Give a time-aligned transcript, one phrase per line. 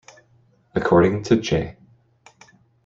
[0.73, 1.77] According to J.